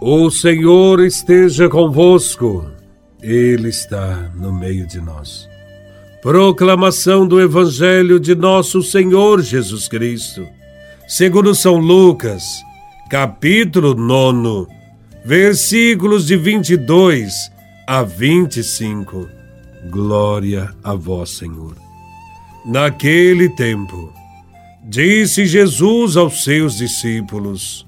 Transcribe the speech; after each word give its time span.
O 0.00 0.30
Senhor 0.30 1.00
esteja 1.00 1.68
convosco, 1.68 2.70
Ele 3.20 3.68
está 3.68 4.30
no 4.36 4.52
meio 4.52 4.86
de 4.86 5.00
nós. 5.00 5.48
Proclamação 6.22 7.26
do 7.26 7.40
Evangelho 7.40 8.20
de 8.20 8.32
Nosso 8.36 8.80
Senhor 8.80 9.42
Jesus 9.42 9.88
Cristo, 9.88 10.46
segundo 11.08 11.52
São 11.52 11.78
Lucas, 11.78 12.44
capítulo 13.10 13.92
9, 13.92 14.70
versículos 15.24 16.28
de 16.28 16.36
22 16.36 17.50
a 17.84 18.04
25. 18.04 19.28
Glória 19.90 20.72
a 20.84 20.94
Vós, 20.94 21.30
Senhor. 21.30 21.74
Naquele 22.64 23.48
tempo, 23.56 24.12
disse 24.84 25.44
Jesus 25.44 26.16
aos 26.16 26.44
seus 26.44 26.76
discípulos: 26.76 27.87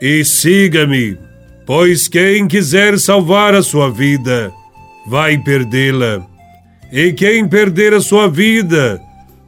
e 0.00 0.24
siga-me, 0.24 1.18
pois 1.66 2.08
quem 2.08 2.48
quiser 2.48 2.98
salvar 2.98 3.54
a 3.54 3.62
sua 3.62 3.90
vida, 3.90 4.52
vai 5.06 5.36
perdê-la. 5.38 6.26
E 6.90 7.12
quem 7.12 7.46
perder 7.46 7.94
a 7.94 8.00
sua 8.00 8.28
vida, 8.28 9.00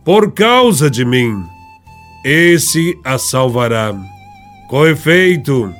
por 0.04 0.32
causa 0.32 0.90
de 0.90 1.04
mim, 1.04 1.42
esse 2.24 2.96
a 3.04 3.18
salvará. 3.18 3.94
Com 4.68 4.86
efeito, 4.86 5.72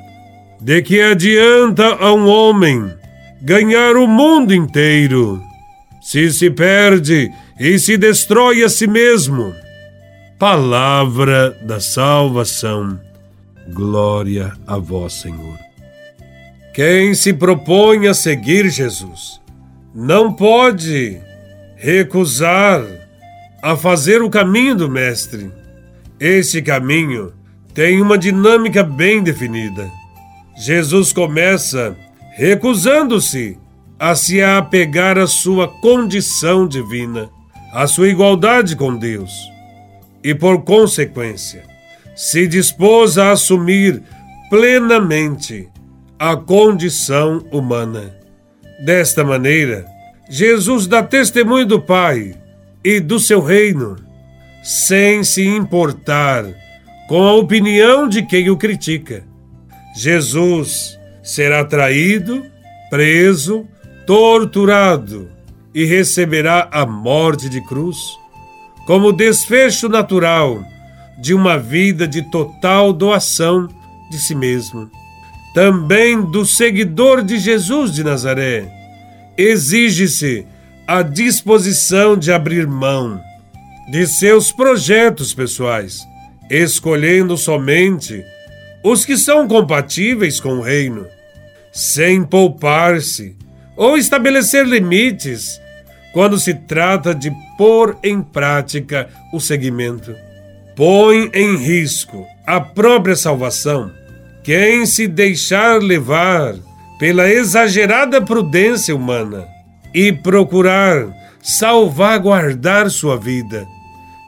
de 0.59 0.81
que 0.81 1.01
adianta 1.01 1.95
a 1.95 2.13
um 2.13 2.27
homem 2.27 2.91
ganhar 3.41 3.95
o 3.95 4.07
mundo 4.07 4.53
inteiro, 4.53 5.41
se 6.01 6.31
se 6.31 6.49
perde 6.49 7.31
e 7.59 7.77
se 7.79 7.97
destrói 7.97 8.63
a 8.63 8.69
si 8.69 8.87
mesmo? 8.87 9.53
Palavra 10.37 11.51
da 11.61 11.79
salvação. 11.79 12.99
Glória 13.71 14.51
a 14.67 14.77
vós, 14.77 15.13
Senhor. 15.13 15.57
Quem 16.73 17.13
se 17.13 17.31
propõe 17.31 18.07
a 18.07 18.13
seguir 18.13 18.69
Jesus 18.69 19.39
não 19.93 20.33
pode 20.33 21.19
recusar 21.75 22.83
a 23.61 23.77
fazer 23.77 24.21
o 24.21 24.29
caminho 24.29 24.75
do 24.75 24.89
Mestre. 24.89 25.51
Esse 26.19 26.61
caminho 26.61 27.31
tem 27.73 28.01
uma 28.01 28.17
dinâmica 28.17 28.83
bem 28.83 29.23
definida. 29.23 29.89
Jesus 30.57 31.13
começa 31.13 31.95
recusando-se 32.35 33.57
a 33.99 34.15
se 34.15 34.41
apegar 34.41 35.17
à 35.17 35.27
sua 35.27 35.67
condição 35.67 36.67
divina, 36.67 37.29
à 37.71 37.87
sua 37.87 38.09
igualdade 38.09 38.75
com 38.75 38.95
Deus. 38.95 39.31
E 40.23 40.33
por 40.33 40.63
consequência, 40.63 41.63
se 42.15 42.47
dispôs 42.47 43.17
a 43.17 43.31
assumir 43.31 44.01
plenamente 44.49 45.69
a 46.17 46.35
condição 46.35 47.43
humana. 47.51 48.15
Desta 48.85 49.23
maneira, 49.23 49.85
Jesus 50.29 50.87
dá 50.87 51.03
testemunho 51.03 51.65
do 51.65 51.81
Pai 51.81 52.35
e 52.83 52.99
do 52.99 53.19
seu 53.19 53.41
reino, 53.41 53.95
sem 54.63 55.23
se 55.23 55.45
importar 55.45 56.45
com 57.07 57.23
a 57.23 57.33
opinião 57.33 58.07
de 58.07 58.25
quem 58.25 58.49
o 58.49 58.57
critica. 58.57 59.23
Jesus 59.95 60.99
será 61.21 61.63
traído, 61.63 62.45
preso, 62.89 63.67
torturado 64.05 65.29
e 65.73 65.85
receberá 65.85 66.69
a 66.71 66.85
morte 66.85 67.49
de 67.49 67.61
cruz 67.65 67.97
como 68.85 69.13
desfecho 69.13 69.87
natural 69.87 70.63
de 71.17 71.33
uma 71.33 71.57
vida 71.57 72.07
de 72.07 72.21
total 72.21 72.91
doação 72.91 73.67
de 74.09 74.17
si 74.17 74.35
mesmo. 74.35 74.89
Também 75.53 76.21
do 76.21 76.45
seguidor 76.45 77.23
de 77.23 77.37
Jesus 77.37 77.91
de 77.93 78.03
Nazaré, 78.03 78.71
exige-se 79.37 80.45
a 80.87 81.01
disposição 81.01 82.17
de 82.17 82.31
abrir 82.31 82.67
mão 82.67 83.21
de 83.91 84.07
seus 84.07 84.51
projetos 84.51 85.33
pessoais, 85.33 86.01
escolhendo 86.49 87.37
somente 87.37 88.23
os 88.83 89.05
que 89.05 89.17
são 89.17 89.47
compatíveis 89.47 90.39
com 90.39 90.55
o 90.55 90.61
reino, 90.61 91.05
sem 91.71 92.23
poupar-se 92.23 93.35
ou 93.75 93.97
estabelecer 93.97 94.65
limites 94.65 95.59
quando 96.13 96.39
se 96.39 96.53
trata 96.53 97.13
de 97.13 97.31
pôr 97.57 97.97
em 98.03 98.21
prática 98.21 99.09
o 99.31 99.39
seguimento 99.39 100.15
põe 100.75 101.29
em 101.33 101.55
risco 101.55 102.25
a 102.45 102.59
própria 102.59 103.15
salvação 103.15 103.91
quem 104.43 104.85
se 104.85 105.07
deixar 105.07 105.81
levar 105.81 106.55
pela 106.99 107.29
exagerada 107.29 108.21
prudência 108.21 108.95
humana 108.95 109.47
e 109.93 110.11
procurar 110.11 111.07
salvaguardar 111.41 112.89
sua 112.89 113.17
vida, 113.17 113.65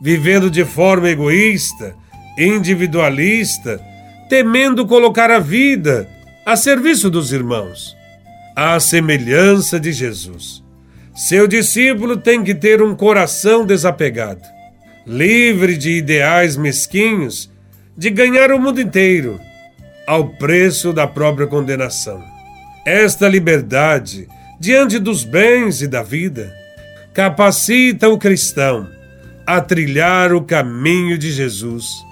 vivendo 0.01 0.49
de 0.49 0.63
forma 0.63 1.09
egoísta, 1.09 1.95
individualista, 2.37 3.81
temendo 4.29 4.85
colocar 4.85 5.29
a 5.31 5.39
vida 5.39 6.07
a 6.45 6.55
serviço 6.55 7.09
dos 7.09 7.33
irmãos, 7.33 7.95
à 8.55 8.79
semelhança 8.79 9.79
de 9.79 9.91
Jesus. 9.91 10.63
Seu 11.13 11.47
discípulo 11.47 12.17
tem 12.17 12.43
que 12.43 12.53
ter 12.53 12.81
um 12.81 12.95
coração 12.95 13.65
desapegado 13.65 14.55
livre 15.05 15.77
de 15.77 15.91
ideais 15.91 16.57
mesquinhos, 16.57 17.51
de 17.97 18.09
ganhar 18.09 18.51
o 18.51 18.59
mundo 18.59 18.81
inteiro, 18.81 19.39
ao 20.07 20.29
preço 20.29 20.91
da 20.91 21.07
própria 21.07 21.47
condenação. 21.47 22.23
Esta 22.85 23.27
liberdade, 23.27 24.27
diante 24.59 24.99
dos 24.99 25.23
bens 25.23 25.81
e 25.81 25.87
da 25.87 26.03
vida, 26.03 26.53
capacita 27.13 28.09
o 28.09 28.17
cristão 28.17 28.89
a 29.45 29.61
trilhar 29.61 30.33
o 30.33 30.41
caminho 30.41 31.17
de 31.17 31.31
Jesus, 31.31 32.03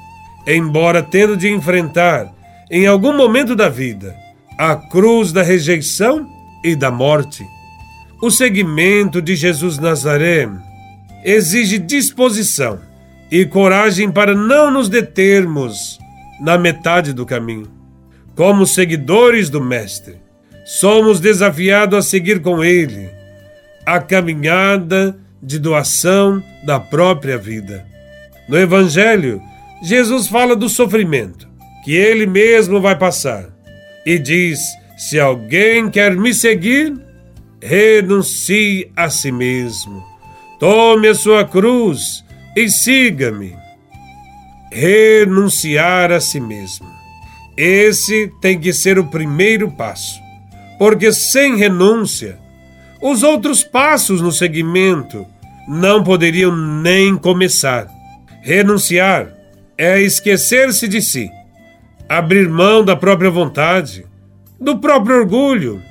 embora 0.48 1.02
tendo 1.02 1.36
de 1.36 1.50
enfrentar, 1.50 2.32
em 2.70 2.86
algum 2.86 3.16
momento 3.16 3.56
da 3.56 3.70
vida, 3.70 4.16
a 4.58 4.76
cruz 4.76 5.32
da 5.32 5.42
rejeição 5.42 6.28
e 6.64 6.76
da 6.76 6.92
morte. 6.92 7.44
O 8.22 8.30
seguimento 8.30 9.22
de 9.22 9.36
Jesus 9.36 9.78
Nazaré 9.80 10.48
exige 11.24 11.78
disposição 11.80 12.80
e 13.32 13.46
coragem 13.46 14.12
para 14.12 14.36
não 14.36 14.70
nos 14.70 14.90
determos 14.90 15.98
na 16.40 16.58
metade 16.58 17.14
do 17.14 17.26
caminho. 17.26 17.72
Como 18.36 18.66
seguidores 18.66 19.50
do 19.50 19.62
Mestre, 19.62 20.18
somos 20.66 21.20
desafiados 21.20 21.98
a 21.98 22.02
seguir 22.02 22.42
com 22.42 22.64
Ele 22.64 23.10
a 23.86 24.00
caminhada 24.00 25.18
de 25.42 25.60
doação 25.60 26.42
da 26.64 26.80
própria 26.80 27.38
vida. 27.38 27.86
No 28.48 28.58
Evangelho, 28.58 29.42
Jesus 29.82 30.28
fala 30.28 30.56
do 30.56 30.70
sofrimento 30.70 31.48
que 31.84 31.94
ele 31.94 32.26
mesmo 32.26 32.80
vai 32.80 32.98
passar 32.98 33.50
e 34.06 34.18
diz: 34.18 34.60
Se 34.98 35.20
alguém 35.20 35.90
quer 35.90 36.16
me 36.16 36.34
seguir, 36.34 36.94
renuncie 37.62 38.90
a 38.96 39.10
si 39.10 39.32
mesmo 39.32 40.13
Tome 40.64 41.10
a 41.10 41.14
sua 41.14 41.44
cruz 41.44 42.24
e 42.56 42.70
siga-me. 42.70 43.54
Renunciar 44.72 46.10
a 46.10 46.22
si 46.22 46.40
mesmo. 46.40 46.88
Esse 47.58 48.32
tem 48.40 48.58
que 48.58 48.72
ser 48.72 48.98
o 48.98 49.08
primeiro 49.08 49.70
passo, 49.70 50.22
porque 50.80 51.12
sem 51.12 51.58
renúncia, 51.58 52.40
os 53.02 53.24
outros 53.24 53.62
passos 53.62 54.22
no 54.22 54.32
seguimento 54.32 55.26
não 55.68 56.02
poderiam 56.02 56.56
nem 56.56 57.18
começar. 57.18 57.86
Renunciar 58.42 59.34
é 59.78 60.00
esquecer-se 60.00 60.88
de 60.88 61.02
si, 61.02 61.30
abrir 62.08 62.48
mão 62.48 62.86
da 62.86 62.96
própria 62.96 63.30
vontade, 63.30 64.06
do 64.58 64.78
próprio 64.78 65.18
orgulho, 65.18 65.82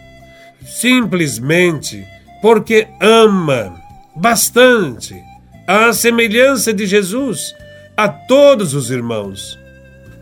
simplesmente 0.65 2.03
porque 2.41 2.89
ama 2.99 3.82
bastante, 4.15 5.15
à 5.67 5.93
semelhança 5.93 6.73
de 6.73 6.87
Jesus, 6.87 7.55
a 7.97 8.09
todos 8.09 8.75
os 8.75 8.91
irmãos. 8.91 9.59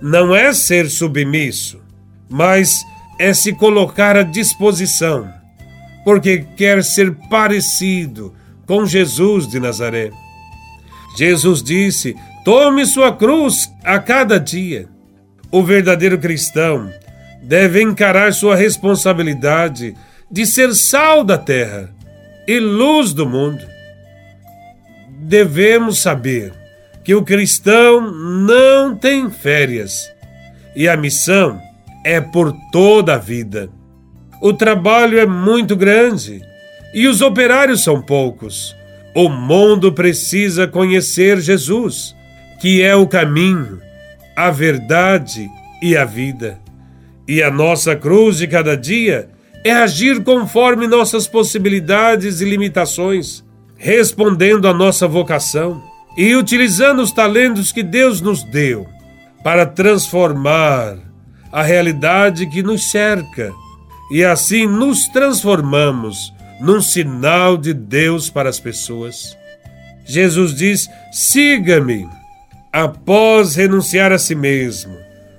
Não 0.00 0.34
é 0.34 0.52
ser 0.52 0.88
submisso, 0.88 1.81
mas 2.28 2.82
é 3.19 3.34
se 3.34 3.52
colocar 3.52 4.16
à 4.16 4.22
disposição, 4.22 5.31
porque 6.04 6.46
quer 6.56 6.82
ser 6.82 7.14
parecido 7.28 8.34
com 8.66 8.87
Jesus 8.87 9.46
de 9.46 9.60
Nazaré. 9.60 10.10
Jesus 11.16 11.62
disse: 11.62 12.16
Tome 12.44 12.86
sua 12.86 13.14
cruz 13.14 13.70
a 13.84 13.98
cada 13.98 14.38
dia. 14.38 14.88
O 15.50 15.62
verdadeiro 15.62 16.19
cristão 16.19 16.90
deve 17.43 17.82
encarar 17.82 18.32
sua 18.32 18.54
responsabilidade 18.54 19.94
de 20.31 20.46
ser 20.46 20.75
sal 20.75 21.25
da 21.25 21.36
terra 21.36 21.90
e 22.46 22.58
luz 22.58 23.12
do 23.12 23.28
mundo. 23.28 23.62
Devemos 25.31 26.00
saber 26.00 26.53
que 27.05 27.15
o 27.15 27.23
cristão 27.23 28.00
não 28.11 28.97
tem 28.97 29.31
férias 29.31 30.11
e 30.75 30.88
a 30.88 30.97
missão 30.97 31.56
é 32.05 32.21
por 32.21 32.53
toda 32.73 33.15
a 33.15 33.17
vida. 33.17 33.71
O 34.43 34.53
trabalho 34.53 35.21
é 35.21 35.27
muito 35.27 35.77
grande 35.77 36.43
e 36.93 37.06
os 37.06 37.21
operários 37.21 37.85
são 37.85 38.03
poucos. 38.03 38.75
O 39.15 39.29
mundo 39.29 39.93
precisa 39.93 40.67
conhecer 40.67 41.41
Jesus, 41.41 42.12
que 42.61 42.82
é 42.82 42.97
o 42.97 43.06
caminho, 43.06 43.81
a 44.35 44.50
verdade 44.50 45.49
e 45.81 45.97
a 45.97 46.05
vida. 46.05 46.59
E 47.29 47.41
a 47.41 47.53
nossa 47.53 47.94
cruz 47.94 48.38
de 48.38 48.49
cada 48.49 48.77
dia 48.77 49.29
é 49.65 49.71
agir 49.71 50.25
conforme 50.25 50.88
nossas 50.88 51.29
possibilidades 51.29 52.41
e 52.41 52.44
limitações, 52.44 53.44
respondendo 53.81 54.69
à 54.69 54.75
nossa 54.75 55.09
vocação 55.09 55.82
e 56.15 56.37
utilizando 56.37 57.00
os 57.00 57.11
talentos 57.11 57.73
que 57.73 57.82
Deus 57.82 58.21
nos 58.21 58.44
deu 58.44 58.87
para 59.43 59.65
transformar 59.65 60.99
a 61.50 61.62
realidade 61.62 62.47
que 62.47 62.62
nos 62.62 62.91
cerca. 62.91 63.53
E 64.12 64.23
assim 64.23 64.67
nos 64.67 65.09
transformamos 65.09 66.32
num 66.61 66.82
sinal 66.82 67.56
de 67.56 67.73
Deus 67.73 68.29
para 68.29 68.50
as 68.50 68.61
pessoas. 68.61 69.37
Jesus 70.05 70.55
diz: 70.55 70.88
siga-me. 71.11 72.06
Após 72.73 73.56
renunciar 73.56 74.12
a 74.12 74.19
si 74.19 74.35
mesmo, 74.35 74.97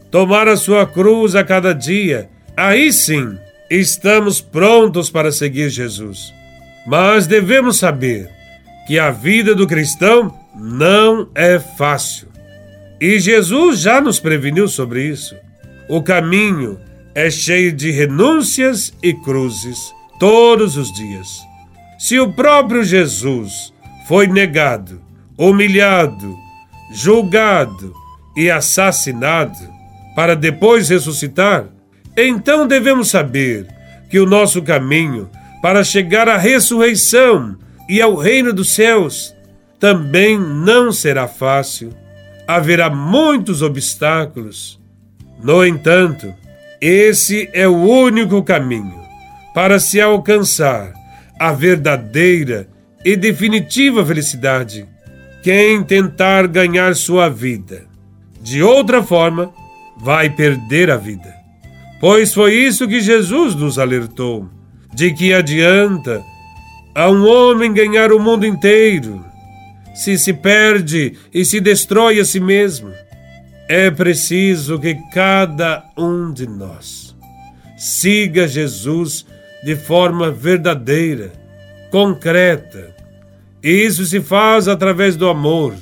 tomar 0.10 0.50
a 0.50 0.58
sua 0.58 0.86
cruz 0.86 1.34
a 1.34 1.46
cada 1.46 1.74
dia, 1.74 2.30
aí 2.58 2.92
sim 2.92 3.38
estamos 3.70 4.42
prontos 4.42 5.10
para 5.10 5.32
seguir 5.32 5.70
Jesus. 5.70 6.34
Mas 6.86 7.28
devemos 7.28 7.78
saber 7.78 8.30
que 8.88 8.98
a 8.98 9.12
vida 9.12 9.54
do 9.54 9.68
cristão 9.68 10.34
não 10.56 11.30
é 11.36 11.60
fácil. 11.60 12.28
E 13.00 13.20
Jesus 13.20 13.80
já 13.80 14.02
nos 14.02 14.20
preveniu 14.20 14.68
sobre 14.68 15.04
isso. 15.06 15.36
O 15.90 16.02
caminho 16.02 16.80
é 17.14 17.30
cheio 17.30 17.72
de 17.72 17.92
renúncias 17.92 18.94
e 19.02 19.14
cruzes 19.14 19.94
todos 20.20 20.78
os 20.78 20.94
dias. 20.94 21.28
Se 22.00 22.20
o 22.20 22.32
próprio 22.32 22.84
Jesus 22.84 23.74
foi 24.08 24.28
negado, 24.28 25.02
humilhado, 25.38 26.36
julgado 26.92 27.94
e 28.36 28.50
assassinado 28.50 29.58
para 30.16 30.36
depois 30.36 30.90
ressuscitar, 30.90 31.66
então 32.16 32.68
devemos 32.68 33.10
saber 33.10 33.68
que 34.10 34.20
o 34.20 34.26
nosso 34.26 34.62
caminho 34.62 35.30
para 35.62 35.84
chegar 35.84 36.28
à 36.28 36.38
ressurreição 36.38 37.58
e 37.88 38.02
ao 38.02 38.16
reino 38.16 38.54
dos 38.54 38.74
céus 38.74 39.36
também 39.80 40.40
não 40.40 40.92
será 40.92 41.28
fácil. 41.28 41.94
Haverá 42.48 42.90
muitos 42.90 43.62
obstáculos 43.62 44.80
no 45.44 45.66
entanto, 45.66 46.34
esse 46.80 47.50
é 47.52 47.68
o 47.68 47.76
único 47.76 48.44
caminho 48.44 49.02
para 49.54 49.80
se 49.80 50.00
alcançar 50.00 50.94
a 51.40 51.52
verdadeira 51.52 52.68
e 53.04 53.16
definitiva 53.16 54.06
felicidade. 54.06 54.88
Quem 55.42 55.84
tentar 55.84 56.48
ganhar 56.48 56.96
sua 56.96 57.28
vida 57.28 57.92
de 58.42 58.64
outra 58.64 59.04
forma, 59.04 59.54
vai 59.98 60.30
perder 60.30 60.90
a 60.90 60.98
vida. 60.98 61.34
Pois 62.00 62.34
foi 62.34 62.56
isso 62.56 62.88
que 62.88 63.00
Jesus 63.00 63.54
nos 63.54 63.78
alertou: 63.78 64.50
de 64.94 65.14
que 65.14 65.34
adianta 65.34 66.24
a 66.94 67.10
um 67.10 67.26
homem 67.28 67.74
ganhar 67.74 68.12
o 68.12 68.20
mundo 68.20 68.46
inteiro 68.46 69.24
se 69.94 70.18
se 70.18 70.34
perde 70.34 71.18
e 71.34 71.44
se 71.46 71.60
destrói 71.60 72.20
a 72.20 72.26
si 72.26 72.40
mesmo. 72.40 72.92
É 73.68 73.90
preciso 73.90 74.80
que 74.80 74.96
cada 75.14 75.84
um 75.98 76.34
de 76.34 76.48
nós 76.48 77.16
siga 77.78 78.48
Jesus 78.48 79.26
de 79.64 79.76
forma 79.76 80.30
verdadeira, 80.32 81.32
concreta. 81.90 82.96
Isso 83.64 84.06
se 84.06 84.20
faz 84.20 84.68
através 84.68 85.16
do 85.16 85.30
amor 85.30 85.76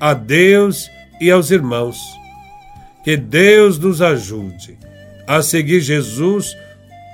a 0.00 0.12
Deus 0.12 0.90
e 1.20 1.30
aos 1.30 1.50
irmãos. 1.50 1.98
Que 3.04 3.16
Deus 3.16 3.78
nos 3.78 4.02
ajude 4.02 4.78
a 5.26 5.42
seguir 5.42 5.80
Jesus 5.80 6.56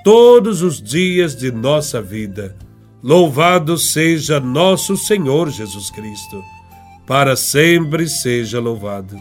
todos 0.04 0.62
os 0.62 0.80
dias 0.80 1.36
de 1.36 1.50
nossa 1.50 2.00
vida. 2.00 2.56
Louvado 3.02 3.78
seja 3.78 4.40
nosso 4.40 4.96
Senhor 4.96 5.50
Jesus 5.50 5.90
Cristo. 5.90 6.42
Para 7.06 7.36
sempre 7.36 8.08
seja 8.08 8.60
louvado. 8.60 9.16